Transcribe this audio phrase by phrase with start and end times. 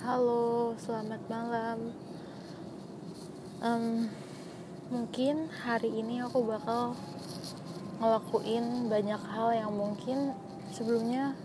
[0.00, 1.92] Halo, selamat malam.
[3.60, 4.08] Em,
[4.88, 6.96] mungkin hari ini aku bakal
[8.00, 10.32] ngelakuin banyak hal yang mungkin
[10.72, 11.36] sebelumnya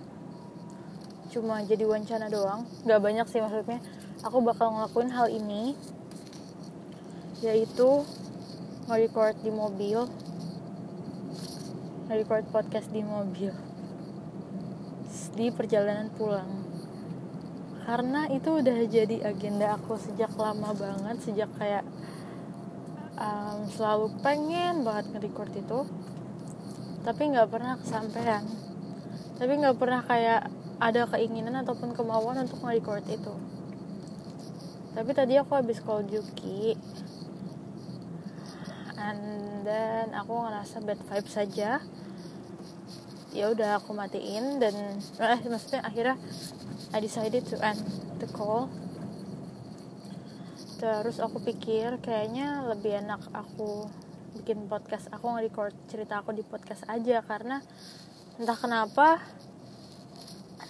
[1.36, 2.64] cuma jadi wacana doang.
[2.88, 3.84] Gak banyak sih maksudnya.
[4.24, 5.76] Aku bakal ngelakuin hal ini,
[7.44, 8.08] yaitu
[8.88, 10.08] nge-record di mobil,
[12.08, 13.52] nge-record podcast di mobil,
[15.36, 16.65] di perjalanan pulang
[17.86, 21.86] karena itu udah jadi agenda aku sejak lama banget sejak kayak
[23.20, 25.80] um, selalu pengen banget nge-record itu.
[27.06, 28.44] Tapi nggak pernah kesampaian.
[29.38, 30.50] Tapi nggak pernah kayak
[30.82, 33.34] ada keinginan ataupun kemauan untuk nge-record itu.
[34.96, 36.76] Tapi tadi aku habis call Juki.
[38.96, 39.22] And
[39.68, 41.84] then aku ngerasa bad vibe saja.
[43.36, 44.74] Ya udah aku matiin dan
[45.20, 46.16] eh maksudnya akhirnya
[46.94, 47.82] I decided to end
[48.22, 48.70] the call.
[50.76, 53.90] Terus aku pikir kayaknya lebih enak aku
[54.36, 57.24] bikin podcast aku nge-record cerita aku di podcast aja.
[57.24, 57.64] Karena
[58.36, 59.24] entah kenapa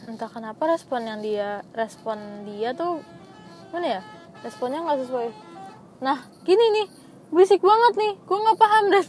[0.06, 3.02] entah kenapa respon yang dia respon dia tuh
[3.74, 4.02] mana ya?
[4.46, 5.30] Responnya nggak sesuai.
[6.06, 6.88] Nah gini nih
[7.34, 8.14] berisik banget nih.
[8.24, 9.06] Gue nggak paham dan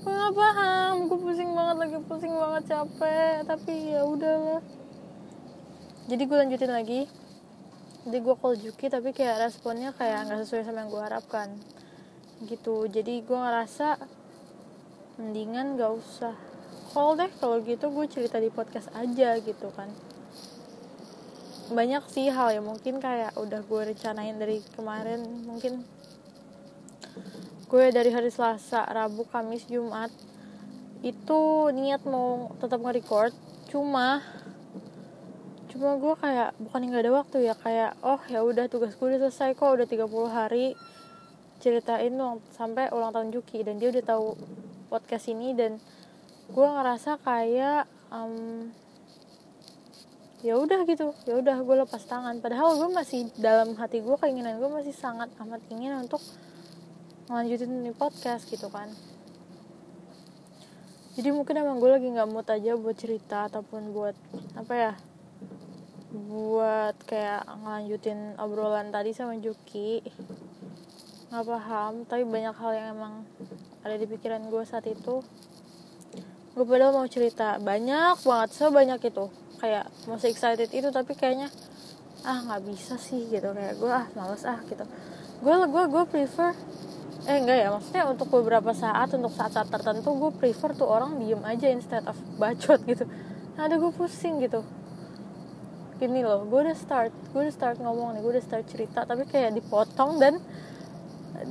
[0.00, 0.94] gue nggak paham.
[1.12, 3.44] Gue pusing banget lagi pusing banget capek.
[3.44, 4.64] Tapi ya udahlah
[6.06, 7.10] jadi gue lanjutin lagi.
[8.06, 11.48] Jadi gue call Juki tapi kayak responnya kayak nggak sesuai sama yang gue harapkan.
[12.46, 12.86] Gitu.
[12.86, 13.98] Jadi gue ngerasa
[15.18, 16.34] mendingan gak usah
[16.94, 17.26] call deh.
[17.42, 19.90] Kalau gitu gue cerita di podcast aja gitu kan.
[21.74, 25.26] Banyak sih hal yang mungkin kayak udah gue rencanain dari kemarin.
[25.42, 25.82] Mungkin
[27.66, 30.14] gue dari hari Selasa, Rabu, Kamis, Jumat
[31.02, 33.34] itu niat mau tetap nge-record.
[33.66, 34.22] Cuma
[35.76, 39.28] cuma gue kayak bukan nggak ada waktu ya kayak oh ya udah tugas gue udah
[39.28, 40.66] selesai kok udah 30 hari.
[41.56, 44.36] Ceritain dong sampai ulang tahun Juki dan dia udah tahu
[44.92, 45.80] podcast ini dan
[46.52, 48.68] gue ngerasa kayak um,
[50.44, 52.40] ya udah gitu ya udah gue lepas tangan.
[52.44, 56.20] Padahal gue masih dalam hati gue keinginan gue masih sangat amat ingin untuk
[57.32, 58.92] ngelanjutin ini podcast gitu kan.
[61.16, 64.12] Jadi mungkin emang gue lagi nggak mood aja buat cerita ataupun buat
[64.52, 64.92] apa ya
[66.16, 70.00] buat kayak ngelanjutin obrolan tadi sama Juki.
[71.28, 73.14] Nggak paham tapi banyak hal yang emang
[73.84, 75.20] ada di pikiran gue saat itu.
[76.56, 79.28] Gue padahal mau cerita banyak banget sebanyak itu.
[79.60, 81.52] Kayak masih excited itu tapi kayaknya
[82.24, 83.52] ah nggak bisa sih gitu.
[83.52, 84.84] Kayak gue ah males ah gitu.
[85.44, 86.54] Gue gue gue prefer
[87.26, 91.42] eh enggak ya maksudnya untuk beberapa saat untuk saat-saat tertentu gue prefer tuh orang diem
[91.42, 93.04] aja instead of bacot gitu.
[93.58, 94.62] Ada gue pusing gitu
[95.96, 99.24] gini loh gue udah start gue udah start ngomong nih gue udah start cerita tapi
[99.24, 100.38] kayak dipotong dan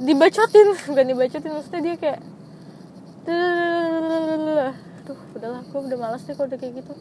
[0.05, 2.19] dibacotin bukan dibacotin maksudnya dia kayak
[5.05, 6.93] tuh udahlah gue udah malas deh kalau udah kayak gitu.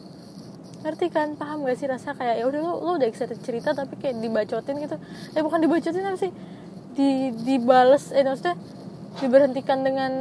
[0.85, 1.33] Ngerti kan?
[1.33, 4.77] Paham gak sih rasa kayak ya udah lo lo udah excited cerita tapi kayak dibacotin
[4.77, 4.97] gitu.
[5.33, 6.31] Eh bukan dibacotin apa sih?
[6.93, 8.55] Di dibales eh maksudnya
[9.21, 10.11] diberhentikan dengan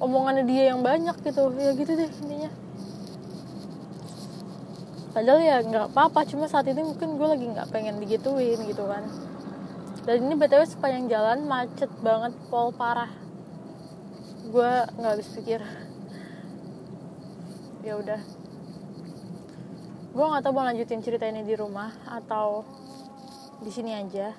[0.00, 1.52] omongannya dia yang banyak gitu.
[1.60, 2.50] Ya gitu deh intinya
[5.16, 9.00] padahal ya nggak apa-apa cuma saat ini mungkin gue lagi nggak pengen digituin gitu kan.
[10.04, 13.08] Dan ini btw sepanjang jalan macet banget pol parah.
[14.52, 15.64] Gue nggak habis pikir.
[17.80, 18.20] Ya udah.
[20.12, 22.68] Gue nggak tahu mau lanjutin cerita ini di rumah atau
[23.64, 24.36] di sini aja.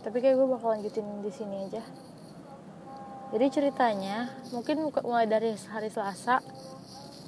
[0.00, 1.84] Tapi kayak gue bakal lanjutin di sini aja.
[3.36, 6.40] Jadi ceritanya mungkin mulai dari hari Selasa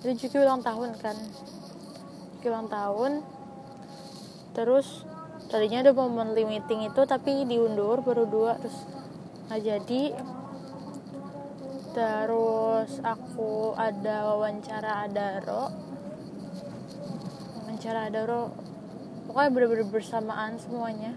[0.02, 1.14] itu Juki ulang tahun kan.
[2.34, 3.22] Juki ulang tahun.
[4.50, 5.06] Terus
[5.46, 8.82] tadinya ada momen meeting itu tapi diundur baru dua terus
[9.46, 10.02] nggak jadi.
[11.94, 15.70] Terus aku ada wawancara Adaro.
[17.62, 18.50] Wawancara Adaro
[19.30, 21.14] pokoknya bener-bener bersamaan semuanya.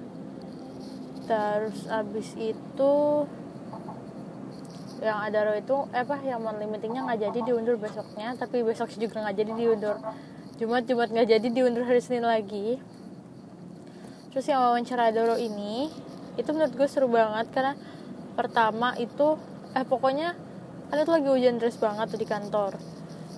[1.25, 2.94] Terus abis itu
[5.06, 8.90] yang ada ro itu eh apa yang monthly meetingnya nggak jadi diundur besoknya tapi besok
[8.98, 9.96] juga nggak jadi diundur.
[10.57, 12.81] Jumat Jumat nggak jadi diundur hari Senin lagi.
[14.34, 15.88] Terus yang wawancara Adoro ini
[16.36, 17.78] itu menurut gue seru banget karena
[18.36, 19.40] pertama itu
[19.72, 20.36] eh pokoknya
[20.92, 22.72] ada tuh lagi hujan deras banget tuh di kantor.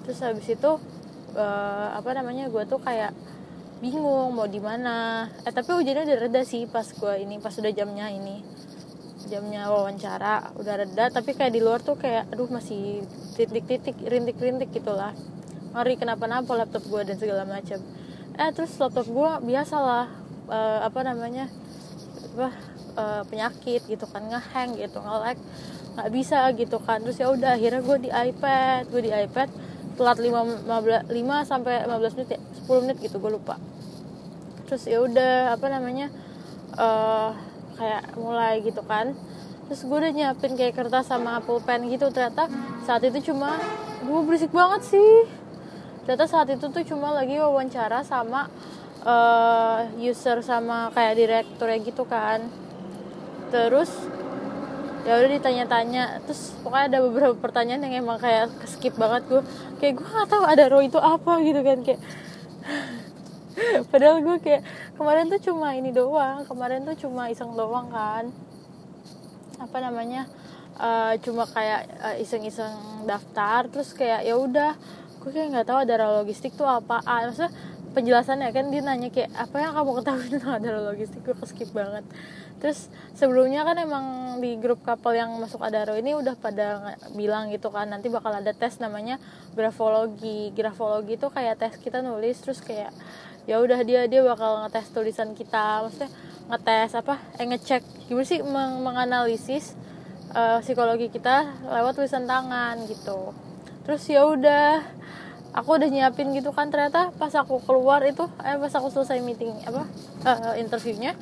[0.07, 0.71] Terus habis itu
[1.37, 3.13] uh, apa namanya gue tuh kayak
[3.83, 5.27] bingung mau di mana.
[5.45, 8.41] Eh tapi hujannya udah reda sih pas gue ini pas udah jamnya ini
[9.27, 13.03] jamnya wawancara udah reda tapi kayak di luar tuh kayak aduh masih
[13.35, 15.11] titik-titik rintik-rintik gitulah
[15.77, 17.77] ngeri kenapa-napa laptop gue dan segala macam.
[18.37, 20.09] Eh terus laptop gue biasalah
[20.49, 21.45] uh, apa namanya
[22.33, 22.49] apa
[22.97, 25.37] uh, penyakit gitu kan ngehang gitu nge-lag.
[25.97, 27.05] Nggak bisa gitu kan.
[27.05, 29.49] Terus ya udah akhirnya gue di iPad gue di iPad
[29.97, 33.61] telat 5, 15, 5 sampai 15 menit ya 10 menit gitu gue lupa.
[34.65, 36.09] Terus ya udah apa namanya
[36.73, 37.37] uh,
[37.77, 39.13] kayak mulai gitu kan.
[39.69, 42.09] Terus gue udah nyiapin kayak kertas sama pulpen gitu.
[42.11, 42.49] Ternyata
[42.83, 43.55] saat itu cuma
[44.03, 45.29] gue berisik banget sih.
[46.03, 48.49] Ternyata saat itu tuh cuma lagi wawancara sama
[49.05, 52.47] uh, user sama kayak direkturnya gitu kan.
[53.53, 53.91] Terus
[55.03, 56.23] ya udah ditanya-tanya.
[56.27, 59.41] Terus pokoknya ada beberapa pertanyaan yang emang kayak skip banget gue
[59.83, 62.01] kayak gue nggak tahu ada roh itu apa gitu kan kayak
[63.91, 64.61] padahal gue kayak
[64.95, 68.29] kemarin tuh cuma ini doang kemarin tuh cuma iseng doang kan.
[69.57, 70.29] Apa namanya
[70.77, 74.77] uh, cuma kayak uh, iseng-iseng daftar terus kayak ya udah
[75.23, 77.33] gue kayak nggak tahu ada logistik tuh apaan.
[77.33, 77.51] Maksudnya
[77.97, 81.21] penjelasannya kan dia nanya kayak apa yang kamu ketahui tentang adara logistik?
[81.25, 82.05] Gue skip banget.
[82.57, 84.05] Terus sebelumnya kan emang
[84.41, 88.49] di grup kapal yang masuk Adaro ini udah pada bilang gitu kan nanti bakal ada
[88.49, 89.21] tes namanya
[89.53, 90.49] grafologi.
[90.57, 92.89] Grafologi itu kayak tes kita nulis terus kayak
[93.47, 96.11] ya udah dia dia bakal ngetes tulisan kita maksudnya
[96.51, 99.71] ngetes apa eh ngecek gimana sih meng menganalisis
[100.35, 103.31] uh, psikologi kita lewat tulisan tangan gitu.
[103.87, 104.83] Terus ya udah
[105.55, 109.55] aku udah nyiapin gitu kan ternyata pas aku keluar itu eh pas aku selesai meeting
[109.63, 109.87] apa
[110.27, 111.15] uh, interviewnya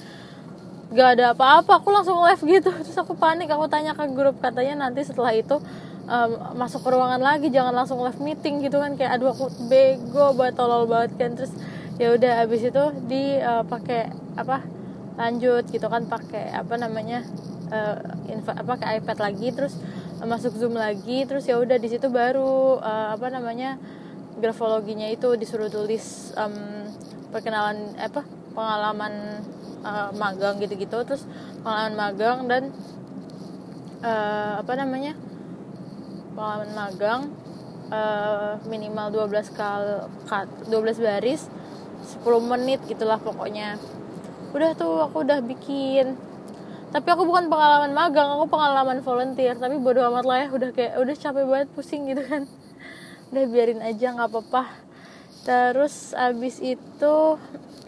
[0.94, 2.74] gak ada apa-apa aku langsung live gitu.
[2.74, 5.62] Terus aku panik aku tanya ke grup katanya nanti setelah itu
[6.10, 10.34] um, masuk ke ruangan lagi jangan langsung live meeting gitu kan kayak aduh aku bego
[10.34, 11.34] banget tolol banget kan.
[11.34, 11.54] Terus
[11.96, 14.60] ya udah abis itu di uh, pakai apa
[15.16, 17.24] lanjut gitu kan pakai apa namanya
[17.72, 17.96] uh,
[18.28, 19.80] info, apa ke iPad lagi terus
[20.20, 23.80] uh, masuk zoom lagi terus ya udah di situ baru uh, apa namanya
[24.36, 26.84] grafologinya itu disuruh tulis um,
[27.32, 29.40] perkenalan apa pengalaman
[29.88, 31.24] uh, magang gitu-gitu terus
[31.64, 32.64] pengalaman magang dan
[34.04, 35.16] uh, apa namanya
[36.36, 37.22] pengalaman magang
[37.88, 40.04] uh, minimal 12 kali
[40.68, 41.48] 12 baris
[42.24, 43.76] 10 menit gitulah pokoknya.
[44.56, 46.16] Udah tuh aku udah bikin.
[46.96, 49.60] Tapi aku bukan pengalaman magang aku pengalaman volunteer.
[49.60, 52.48] Tapi bodo amat lah ya udah kayak udah capek banget pusing gitu kan.
[53.34, 54.64] Udah biarin aja nggak apa-apa.
[55.44, 57.16] Terus abis itu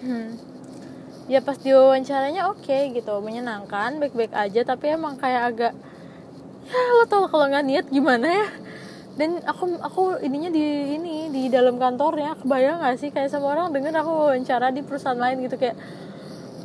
[1.32, 4.68] ya pas wawancaranya oke okay, gitu menyenangkan baik-baik aja.
[4.68, 5.74] Tapi emang kayak agak
[6.68, 8.48] ya lo tau kalau nggak niat gimana ya
[9.18, 12.38] dan aku aku ininya di ini di dalam kantornya.
[12.38, 13.10] Kebayang gak sih?
[13.10, 15.74] Kayak sama orang denger aku wawancara di perusahaan lain gitu kayak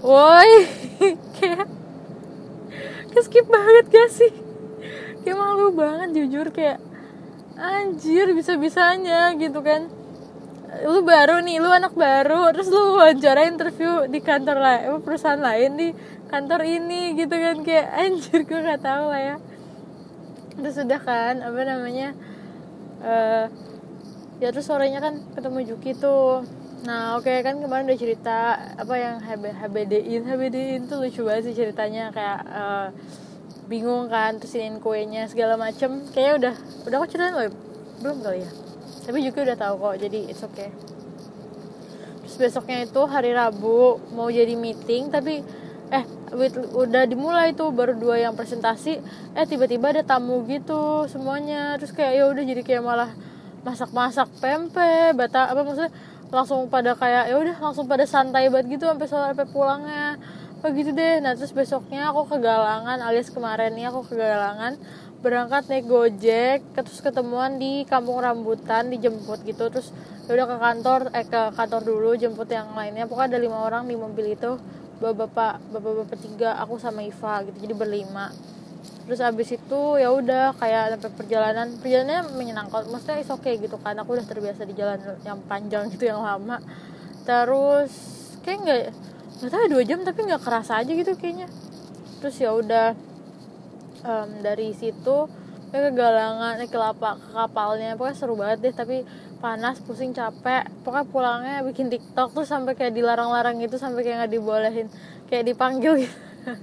[0.04, 0.52] woi
[1.40, 1.64] kayak
[3.16, 4.32] keskip banget gak sih?
[5.24, 6.76] Kayak malu banget jujur kayak
[7.56, 9.88] anjir bisa bisanya gitu kan.
[10.84, 12.52] Lu baru nih lu anak baru.
[12.52, 15.88] Terus lu wawancara interview di kantor lain perusahaan lain di
[16.28, 17.64] kantor ini gitu kan.
[17.64, 19.36] Kayak anjir gue nggak tahu lah ya.
[20.52, 22.12] Terus sudah kan apa namanya
[23.02, 23.46] uh,
[24.38, 26.46] ya terus sorenya kan ketemu Juki tuh.
[26.82, 31.50] Nah oke okay, kan kemarin udah cerita apa yang HB, HBD-in HBD-in tuh lucu banget
[31.50, 32.88] sih ceritanya kayak uh,
[33.70, 36.02] bingung kan terus kuenya segala macem.
[36.10, 36.54] Kayaknya udah
[36.90, 37.46] udah aku ceritain loh
[38.02, 38.50] belum kali ya.
[39.02, 40.70] Tapi juga udah tahu kok jadi it's okay.
[42.22, 45.42] Terus besoknya itu hari Rabu mau jadi meeting tapi
[46.72, 48.98] udah dimulai tuh baru dua yang presentasi.
[49.36, 51.76] Eh tiba-tiba ada tamu gitu semuanya.
[51.76, 53.10] Terus kayak ya udah jadi kayak malah
[53.62, 55.92] masak-masak pempek bata apa maksudnya
[56.34, 60.16] langsung pada kayak ya udah langsung pada santai banget gitu sampai sore sampai pulangnya.
[60.64, 61.20] Oh gitu deh.
[61.20, 64.80] Nah terus besoknya aku kegalangan alias kemarin nih aku kegalangan
[65.22, 69.68] berangkat naik gojek terus ketemuan di kampung rambutan dijemput gitu.
[69.68, 69.92] Terus
[70.26, 73.04] ya udah ke kantor eh ke kantor dulu jemput yang lainnya.
[73.06, 74.56] Pokoknya ada lima orang di mobil itu
[75.02, 78.30] bapak-bapak bapak-bapak tiga aku sama Iva gitu jadi berlima.
[79.02, 81.66] Terus abis itu ya udah kayak sampai perjalanan.
[81.82, 86.06] Perjalanannya menyenangkan maksudnya is okay gitu kan aku udah terbiasa di jalan yang panjang gitu
[86.06, 86.62] yang lama.
[87.26, 87.90] Terus
[88.46, 88.80] kayak nggak
[89.42, 91.50] nggak tahu dua jam tapi nggak kerasa aja gitu kayaknya.
[92.22, 92.94] Terus ya udah
[94.06, 95.26] um, dari situ
[95.72, 99.08] ke galangan eh, ke lapak ke kapalnya pokoknya seru banget deh tapi
[99.42, 100.70] panas pusing capek.
[100.86, 104.86] Pokoknya pulangnya bikin tiktok tuh sampai kayak dilarang-larang gitu sampai kayak nggak dibolehin
[105.26, 106.16] kayak dipanggil gitu.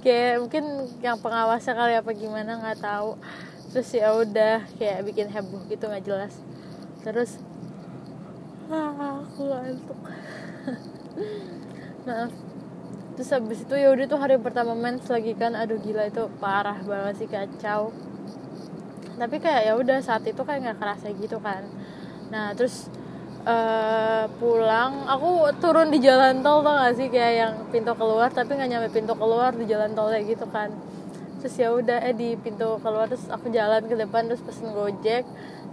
[0.00, 0.64] Kayak mungkin
[1.04, 3.20] yang pengawasnya kali apa gimana nggak tahu.
[3.76, 6.32] Terus ya udah kayak bikin heboh gitu nggak jelas.
[7.04, 7.36] Terus
[8.72, 10.00] ah, aku ngantuk
[12.08, 12.32] maaf.
[13.12, 16.80] Terus habis itu ya udah tuh hari pertama mens lagi kan aduh gila itu parah
[16.80, 17.92] banget sih kacau.
[19.20, 21.79] Tapi kayak ya udah saat itu kayak nggak kerasa gitu kan
[22.30, 22.86] nah terus
[23.46, 27.08] uh, pulang aku turun di jalan tol tau gak sih?
[27.08, 30.70] Kayak yang pintu keluar tapi nggak nyampe pintu keluar di jalan tol kayak gitu kan.
[31.40, 35.24] Terus ya udah eh di pintu keluar terus aku jalan ke depan terus pesen gojek.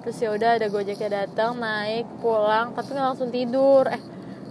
[0.03, 3.83] Terus ya udah ada gojeknya datang naik pulang tapi nggak langsung tidur.
[3.91, 4.01] Eh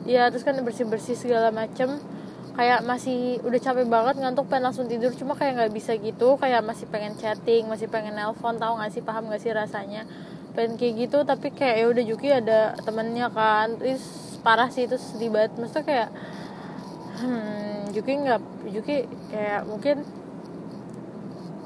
[0.06, 1.96] ya terus kan bersih bersih segala macem.
[2.56, 5.12] Kayak masih udah capek banget ngantuk pengen langsung tidur.
[5.12, 9.00] Cuma kayak nggak bisa gitu kayak masih pengen chatting masih pengen nelpon tahu nggak sih?
[9.04, 10.04] Paham nggak sih rasanya
[10.56, 13.76] pengen kayak gitu tapi kayak ya udah Juki ada temennya kan.
[13.76, 14.02] Terus
[14.40, 15.52] parah sih itu sedih banget.
[15.60, 16.08] Maksudnya kayak
[17.20, 18.40] hmm, Juki nggak
[18.72, 18.96] Juki
[19.28, 20.02] kayak mungkin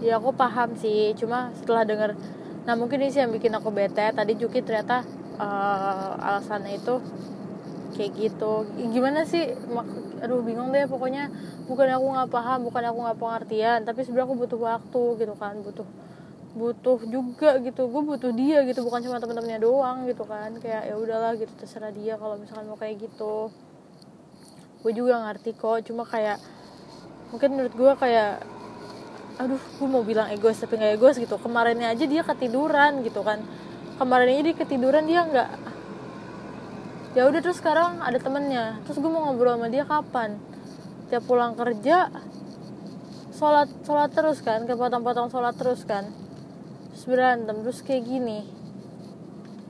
[0.02, 1.14] ya aku paham sih.
[1.14, 2.18] Cuma setelah denger
[2.66, 4.10] nah mungkin ini sih yang bikin aku bete.
[4.10, 5.06] Tadi Juki ternyata
[5.38, 6.98] uh, alasannya itu
[7.94, 8.66] kayak gitu.
[8.90, 9.54] Gimana sih?
[10.20, 11.30] Aduh bingung deh pokoknya.
[11.70, 15.54] Bukan aku nggak paham bukan aku nggak pengertian tapi sebenarnya aku butuh waktu gitu kan
[15.62, 15.86] butuh
[16.50, 17.86] butuh juga gitu.
[17.86, 20.50] Gue butuh dia gitu bukan cuma teman-temannya doang gitu kan.
[20.58, 23.50] Kayak ya udahlah gitu terserah dia kalau misalkan mau kayak gitu.
[24.82, 26.40] Gue juga ngerti kok cuma kayak
[27.30, 28.42] mungkin menurut gue kayak
[29.40, 31.36] aduh gue mau bilang egois tapi nggak egois gitu.
[31.38, 33.44] Kemarinnya aja dia ketiduran gitu kan.
[34.00, 35.50] Kemarin ini dia ketiduran dia nggak
[37.10, 38.82] ya udah terus sekarang ada temennya.
[38.86, 40.38] Terus gue mau ngobrol sama dia kapan?
[41.10, 42.10] Tiap pulang kerja
[43.40, 46.04] sholat sholat terus kan kepotong-potong sholat terus kan
[47.00, 48.44] terus berantem terus kayak gini.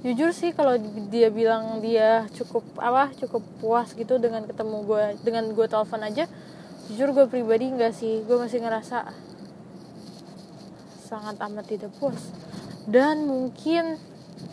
[0.02, 0.74] Jujur sih kalau
[1.14, 6.26] dia bilang dia cukup apa cukup puas gitu dengan ketemu gue dengan gue telepon aja
[6.90, 9.14] jujur gue pribadi enggak sih gue masih ngerasa
[11.06, 12.18] sangat amat tidak puas.
[12.90, 13.94] Dan mungkin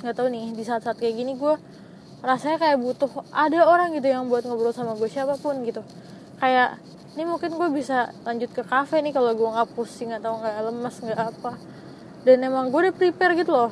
[0.05, 1.57] nggak tahu nih di saat-saat kayak gini gue
[2.22, 5.81] rasanya kayak butuh ada orang gitu yang buat ngobrol sama gue siapa pun gitu.
[6.38, 6.77] Kayak
[7.17, 10.96] ini mungkin gue bisa lanjut ke kafe nih kalau gue nggak pusing atau nggak lemas
[11.01, 11.76] nggak apa
[12.27, 13.72] dan emang gue udah prepare gitu loh.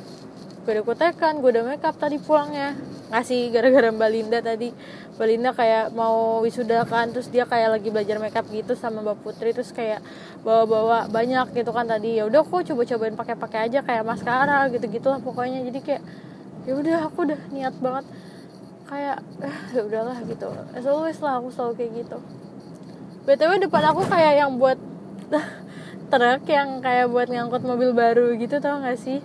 [0.64, 2.72] Gue udah kutekan gue udah makeup tadi pulangnya.
[3.12, 4.72] Ngasih gara-gara mbak Linda tadi.
[5.14, 9.20] Mbak Linda kayak mau wisuda kan terus dia kayak lagi belajar makeup gitu sama mbak
[9.20, 10.00] Putri terus kayak
[10.40, 12.16] bawa-bawa banyak gitu kan tadi.
[12.16, 15.60] Ya udah aku coba-cobain pakai-pakai aja kayak maskara gitu gitulah pokoknya.
[15.68, 16.02] Jadi kayak
[16.64, 18.04] ya udah aku udah niat banget.
[18.88, 20.48] Kayak eh ya udahlah gitu.
[20.72, 22.18] As lah aku selalu kayak gitu.
[23.28, 24.78] Btw depan aku kayak yang buat
[26.06, 29.18] truk yang kayak buat ngangkut mobil baru gitu tau gak sih?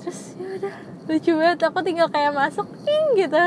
[0.00, 0.74] Terus ya udah
[1.08, 1.58] lucu banget.
[1.66, 3.44] Aku tinggal kayak masuk ing gitu.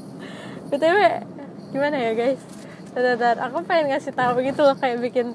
[0.68, 0.98] Btw
[1.74, 2.40] gimana ya guys?
[2.94, 5.34] Bentar, aku pengen ngasih tahu gitu loh kayak bikin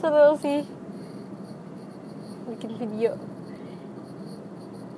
[0.00, 0.64] seru sih.
[2.48, 3.20] Bikin video.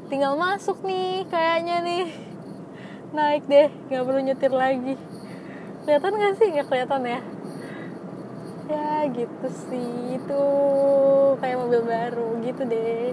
[0.07, 2.07] Tinggal masuk nih kayaknya nih.
[3.11, 4.95] Naik deh nggak perlu nyetir lagi.
[5.83, 6.49] Kelihatan gak sih?
[6.55, 7.36] Nggak kelihatan ya
[9.15, 10.19] gitu sih.
[10.19, 10.43] Itu
[11.39, 13.13] kayak mobil baru gitu deh.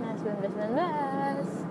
[0.00, 1.70] Nah 19 19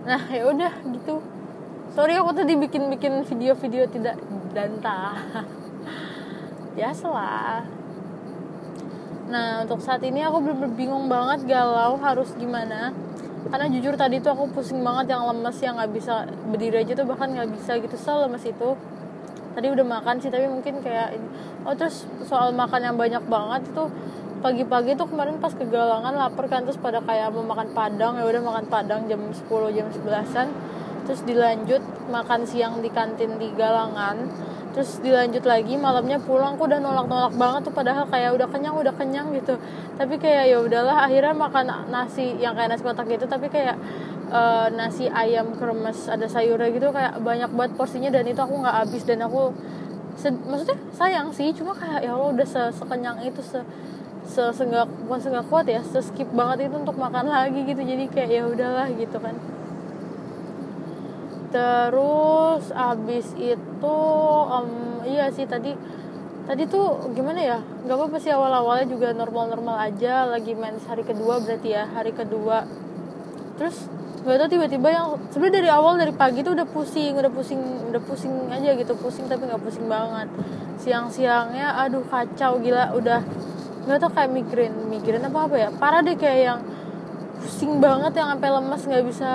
[0.00, 1.22] nah ya udah gitu.
[1.94, 4.18] Sorry aku tadi bikin bikin video-video tidak
[4.50, 5.44] dantah
[6.74, 7.62] biasalah.
[9.30, 12.90] Nah untuk saat ini aku belum bingung banget galau harus gimana
[13.48, 17.08] karena jujur tadi tuh aku pusing banget yang lemes yang nggak bisa berdiri aja tuh
[17.08, 18.76] bahkan nggak bisa gitu so lemes itu.
[19.50, 21.16] Tadi udah makan sih tapi mungkin kayak
[21.64, 23.84] oh terus soal makan yang banyak banget itu
[24.40, 28.40] pagi-pagi tuh kemarin pas kegalangan lapar kan terus pada kayak mau makan padang ya udah
[28.40, 30.48] makan padang jam 10 jam 11an
[31.04, 34.16] terus dilanjut makan siang di kantin di galangan
[34.70, 38.94] terus dilanjut lagi malamnya pulang aku udah nolak-nolak banget tuh padahal kayak udah kenyang udah
[38.94, 39.58] kenyang gitu.
[39.98, 43.74] Tapi kayak ya udahlah akhirnya makan nasi yang kayak nasi kotak gitu tapi kayak
[44.30, 48.76] uh, nasi ayam kremes ada sayurnya gitu kayak banyak banget porsinya dan itu aku nggak
[48.86, 49.52] habis dan aku
[50.20, 53.60] maksudnya sayang sih cuma kayak ya Allah udah se sekenyang itu se
[54.30, 54.42] se
[55.08, 58.86] bukan kuat ya se skip banget itu untuk makan lagi gitu jadi kayak ya udahlah
[58.94, 59.34] gitu kan
[61.50, 63.98] terus abis itu
[64.46, 65.74] um, iya sih tadi
[66.46, 71.38] tadi tuh gimana ya nggak apa-apa sih awal-awalnya juga normal-normal aja lagi main hari kedua
[71.38, 72.66] berarti ya hari kedua.
[73.54, 73.86] Terus
[74.26, 78.02] nggak tau tiba-tiba yang sebenarnya dari awal dari pagi tuh udah pusing udah pusing udah
[78.02, 80.26] pusing aja gitu pusing tapi nggak pusing banget.
[80.82, 83.22] Siang-siangnya aduh kacau gila udah
[83.86, 85.68] nggak tau kayak migrain migrain apa apa ya.
[85.70, 86.60] Parah deh kayak yang
[87.40, 89.30] pusing banget yang sampai lemas nggak bisa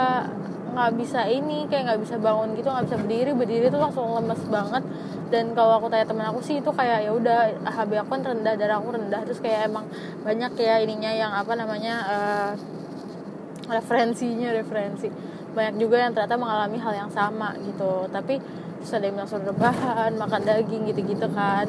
[0.76, 4.42] nggak bisa ini kayak nggak bisa bangun gitu nggak bisa berdiri berdiri tuh langsung lemes
[4.52, 4.84] banget.
[5.32, 8.54] Dan kalau aku tanya temen aku sih itu kayak ya udah HB aku kan rendah
[8.60, 9.22] darah aku rendah.
[9.24, 9.88] Terus kayak emang
[10.22, 12.52] banyak ya ininya yang apa namanya uh,
[13.72, 15.08] referensinya referensi.
[15.56, 18.12] Banyak juga yang ternyata mengalami hal yang sama gitu.
[18.12, 18.38] Tapi
[18.84, 21.66] terus ada yang langsung rebahan makan daging gitu-gitu kan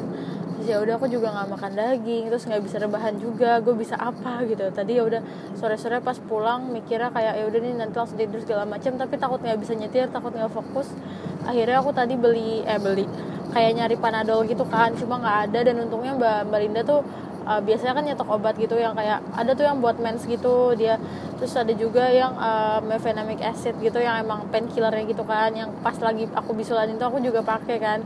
[0.65, 4.41] ya udah aku juga nggak makan daging terus nggak bisa rebahan juga gue bisa apa
[4.49, 4.65] gitu.
[4.73, 5.21] Tadi ya udah
[5.53, 9.15] sore sore pas pulang mikirnya kayak ya udah nih nanti langsung tidur segala macam tapi
[9.21, 10.89] takut nggak bisa nyetir takut nggak fokus.
[11.45, 13.05] Akhirnya aku tadi beli eh beli.
[13.53, 15.59] Kayak nyari panadol gitu kan cuma nggak ada.
[15.61, 17.05] Dan untungnya mbak mbak Linda tuh
[17.45, 20.97] uh, biasanya kan nyetok obat gitu yang kayak ada tuh yang buat mens gitu dia.
[21.37, 25.93] Terus ada juga yang uh, mefenamic acid gitu yang emang painkillernya gitu kan yang pas
[26.01, 28.01] lagi aku bisulan itu aku juga pakai kan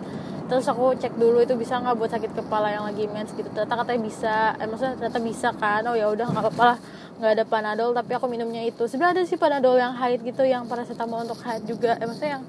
[0.51, 3.47] terus aku cek dulu itu bisa nggak buat sakit kepala yang lagi mens gitu.
[3.55, 4.35] Ternyata katanya bisa.
[4.59, 5.87] Eh, maksudnya ternyata bisa kan?
[5.87, 6.77] Oh ya udah nggak apa-apa lah.
[7.23, 8.83] Nggak ada panadol tapi aku minumnya itu.
[8.83, 11.95] Sebenarnya ada sih panadol yang haid gitu yang paracetamol untuk haid juga.
[11.95, 12.43] Eh, maksudnya yang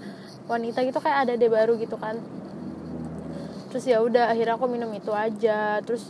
[0.51, 2.19] wanita gitu kayak ada deh baru gitu kan.
[3.71, 5.79] Terus ya udah akhirnya aku minum itu aja.
[5.87, 6.03] Terus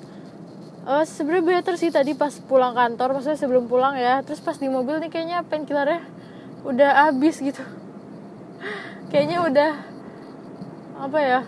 [0.88, 3.20] uh, sebenarnya better sih tadi pas pulang kantor.
[3.20, 4.24] Maksudnya sebelum pulang ya.
[4.24, 6.00] Terus pas di mobil nih kayaknya painkillernya
[6.64, 7.60] udah habis gitu.
[9.12, 9.72] Kayaknya udah
[10.96, 11.40] apa ya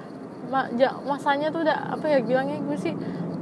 [1.04, 2.94] masanya tuh udah apa ya bilangnya gue sih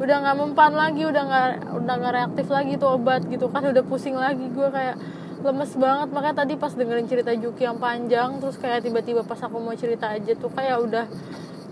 [0.02, 3.84] udah nggak mempan lagi udah nggak udah nggak reaktif lagi tuh obat gitu kan udah
[3.86, 4.96] pusing lagi gue kayak
[5.42, 6.08] lemes banget.
[6.10, 10.10] Makanya tadi pas dengerin cerita Juki yang panjang terus kayak tiba-tiba pas aku mau cerita
[10.10, 11.06] aja tuh kayak udah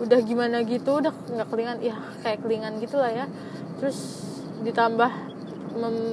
[0.01, 3.27] udah gimana gitu udah nggak kelingan ya kayak kelingan gitu lah ya.
[3.83, 3.99] Terus
[4.61, 5.31] ditambah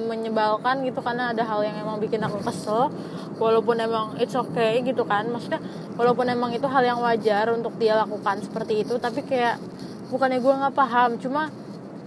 [0.08, 2.94] menyebalkan gitu karena ada hal yang emang bikin aku kesel
[3.38, 5.30] walaupun emang it's okay gitu kan.
[5.30, 5.62] Maksudnya
[5.96, 9.62] walaupun emang itu hal yang wajar untuk dia lakukan seperti itu tapi kayak
[10.10, 11.18] bukannya gue nggak paham.
[11.22, 11.50] Cuma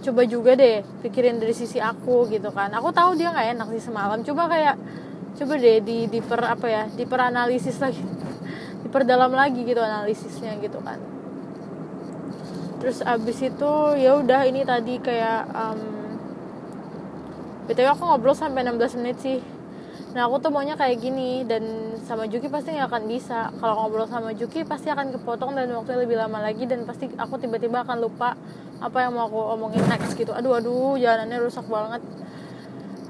[0.01, 2.69] coba juga deh pikirin dari sisi aku gitu kan.
[2.77, 4.19] Aku tahu dia nggak enak sih semalam.
[4.21, 4.75] Coba kayak
[5.39, 8.03] coba deh di di per apa ya di peranalisis lagi.
[8.83, 10.99] Diperdalam lagi gitu analisisnya gitu kan.
[12.81, 13.71] Terus abis itu
[14.01, 16.01] ya udah ini tadi kayak um,
[17.69, 19.37] btw aku ngobrol sampai 16 menit sih
[20.11, 21.63] nah aku tuh maunya kayak gini dan
[22.03, 23.47] sama Juki pasti nggak akan bisa.
[23.55, 27.39] Kalau ngobrol sama Juki pasti akan kepotong dan waktunya lebih lama lagi dan pasti aku
[27.39, 28.35] tiba-tiba akan lupa
[28.83, 30.35] apa yang mau aku omongin next gitu.
[30.35, 32.01] Aduh aduh jalanannya rusak banget.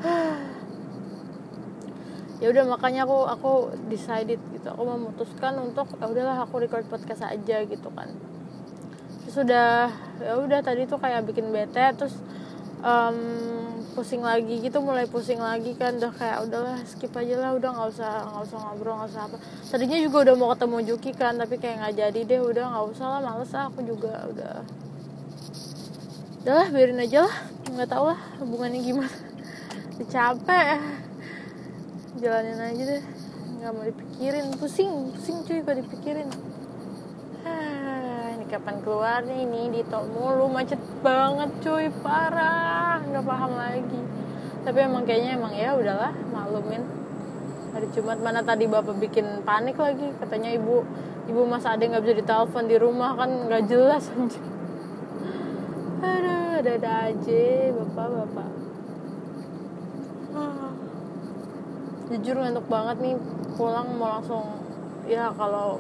[2.41, 3.51] Ya udah makanya aku aku
[3.85, 4.67] decided gitu.
[4.73, 8.09] Aku memutuskan untuk ya udahlah aku record podcast aja gitu kan.
[9.29, 12.17] Terus udah ya udah tadi tuh kayak bikin bete terus
[12.81, 13.17] um,
[13.93, 17.89] pusing lagi gitu mulai pusing lagi kan udah kayak udahlah skip aja lah udah nggak
[17.93, 19.37] usah nggak usah ngobrol nggak usah apa.
[19.69, 23.07] Tadinya juga udah mau ketemu Juki kan tapi kayak nggak jadi deh udah nggak usah
[23.07, 24.55] lah males lah aku juga udah.
[26.41, 27.35] Udahlah biarin aja lah
[27.71, 29.13] nggak tau lah hubungannya gimana.
[30.13, 30.79] Capek.
[32.21, 33.03] Jalanin aja deh
[33.61, 34.45] nggak mau dipikirin.
[34.57, 36.29] Pusing pusing cuy kalau dipikirin
[38.51, 44.01] kapan keluar nih ini di tol mulu macet banget cuy parah nggak paham lagi.
[44.67, 46.83] Tapi emang kayaknya emang ya udahlah maklumin.
[47.71, 50.83] Hari Jumat mana tadi bapak bikin panik lagi katanya ibu
[51.31, 54.41] ibu mas ade nggak bisa ditelepon di rumah kan nggak jelas aja
[56.03, 57.45] aduh ada ada aja
[57.77, 58.49] bapak bapak
[60.35, 60.73] ah.
[62.11, 63.15] jujur ngantuk banget nih
[63.55, 64.59] pulang mau langsung
[65.07, 65.79] ya kalau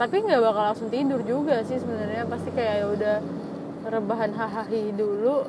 [0.00, 2.24] tapi nggak bakal langsung tidur juga sih sebenarnya.
[2.24, 3.16] Pasti kayak ya udah
[3.88, 5.44] rebahan hahaha dulu.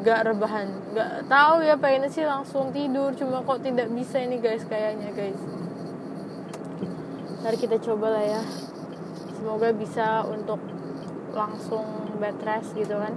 [0.00, 0.66] Nggak rebahan.
[0.96, 3.12] Nggak tahu ya pengennya sih langsung tidur.
[3.12, 5.40] Cuma kok tidak bisa ini guys kayaknya guys.
[7.44, 8.42] Ntar kita coba lah ya.
[9.36, 10.58] Semoga bisa untuk
[11.36, 11.84] langsung
[12.16, 13.12] bed rest gitu kan.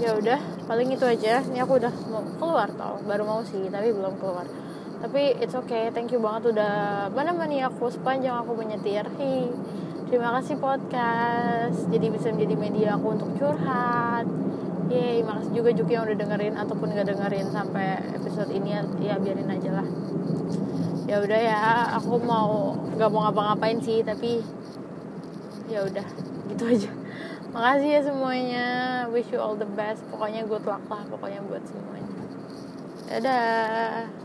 [0.00, 1.44] Ya udah paling itu aja.
[1.44, 2.96] Ini aku udah mau keluar tau.
[3.04, 4.48] Baru mau sih tapi belum keluar
[5.02, 7.34] tapi it's okay thank you banget udah mana
[7.66, 9.50] aku sepanjang aku menyetir hi
[10.12, 11.88] terima kasih podcast.
[11.88, 14.28] Jadi bisa menjadi media aku untuk curhat.
[14.92, 18.76] Yeay, makasih juga Juki yang udah dengerin ataupun gak dengerin sampai episode ini.
[19.00, 19.88] Ya biarin aja lah.
[21.08, 21.60] Ya udah ya
[21.96, 24.44] aku mau gak mau ngapa-ngapain sih tapi
[25.72, 26.04] ya udah
[26.52, 26.90] gitu aja.
[27.56, 28.66] Makasih ya semuanya.
[29.08, 30.04] Wish you all the best.
[30.12, 32.12] Pokoknya good luck lah pokoknya buat semuanya.
[33.08, 34.21] Dadah